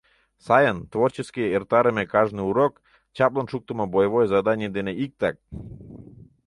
[0.45, 2.73] Сайын, творчески эртарыме кажне урок—
[3.15, 5.35] чаплын шуктымо боевой заданий дене иктак!